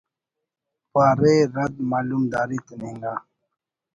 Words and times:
پارے 0.91 1.35
رَد 1.55 1.73
معلومداری 1.89 2.59
تننگا 2.65 3.13